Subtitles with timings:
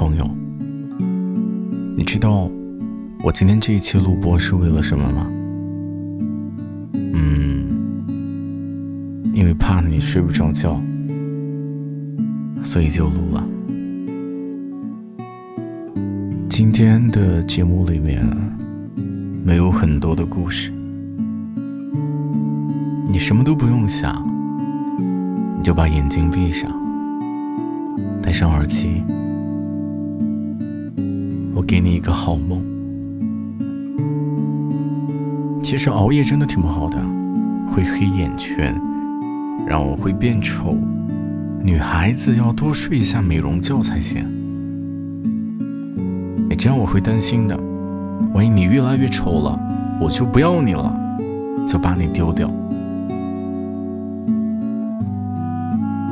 [0.00, 0.24] 朋友，
[1.94, 2.50] 你知道
[3.22, 5.30] 我今天这一期录播是为了什么吗？
[6.94, 7.66] 嗯，
[9.34, 10.80] 因为怕你睡不着觉，
[12.62, 13.46] 所以就录了。
[16.48, 18.26] 今天的节目里面
[19.44, 20.72] 没有很多的故事，
[23.12, 24.26] 你什么都不用想，
[25.58, 26.72] 你就把眼睛闭上，
[28.22, 29.02] 戴上耳机。
[31.60, 32.64] 我给你一个好梦。
[35.60, 36.98] 其实熬夜真的挺不好的，
[37.68, 38.74] 会黑眼圈，
[39.66, 40.74] 然后会变丑。
[41.62, 44.26] 女孩子要多睡一下美容觉才行。
[46.48, 47.54] 你这样我会担心的，
[48.32, 49.60] 万一你越来越丑了，
[50.00, 50.90] 我就不要你了，
[51.68, 52.50] 就把你丢掉。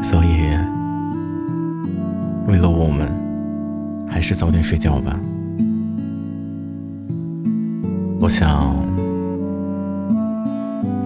[0.02, 0.50] 所以，
[2.46, 3.08] 为了我们，
[4.06, 5.18] 还是早点睡觉吧。
[8.28, 8.74] 我想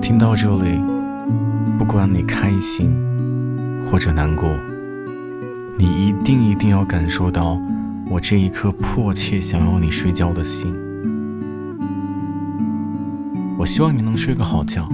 [0.00, 0.82] 听到这里，
[1.78, 2.92] 不管你开心
[3.84, 4.50] 或者难过，
[5.78, 7.56] 你一定一定要感受到
[8.10, 10.74] 我这一颗迫切想要你睡觉的心。
[13.56, 14.88] 我希望你能睡个好觉，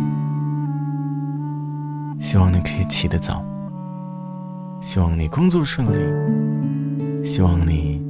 [2.21, 3.43] 希望你可以起得早，
[4.83, 8.03] 希望你工作顺利，希望你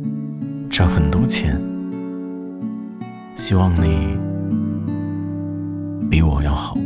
[0.68, 1.56] 赚很多钱。
[3.38, 4.18] 希望你
[6.10, 6.76] 比我要好。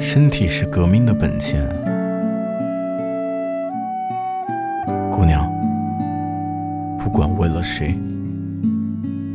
[0.00, 1.68] 身体是革命的本钱，
[5.12, 5.46] 姑娘，
[6.98, 7.94] 不管为了谁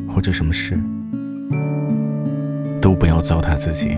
[0.09, 0.78] 或者什么事，
[2.81, 3.95] 都不要糟蹋自己，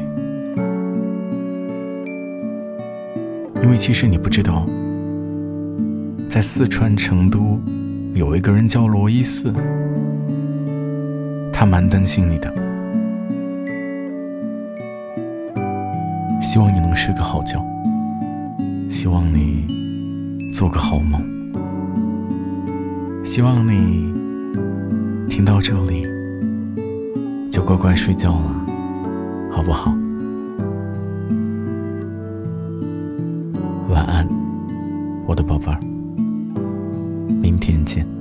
[3.63, 4.67] 因为其实你不知道，
[6.27, 7.57] 在四川成都。
[8.15, 9.53] 有一个人叫罗伊斯，
[11.51, 12.49] 他蛮担心你的，
[16.41, 17.61] 希望你能睡个好觉，
[18.89, 21.21] 希望你做个好梦，
[23.25, 24.13] 希望你
[25.27, 26.07] 听到这里
[27.51, 28.65] 就乖乖睡觉了，
[29.51, 29.93] 好不好？
[33.89, 34.25] 晚安，
[35.27, 35.94] 我的宝贝儿。
[37.27, 38.14] 明天见。